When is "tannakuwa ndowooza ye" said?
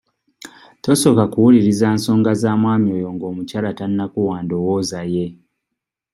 3.77-5.25